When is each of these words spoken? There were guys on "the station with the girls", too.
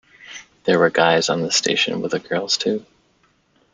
There 0.63 0.79
were 0.79 0.89
guys 0.89 1.29
on 1.29 1.43
"the 1.43 1.51
station 1.51 2.01
with 2.01 2.09
the 2.13 2.17
girls", 2.19 2.57
too. 2.57 2.83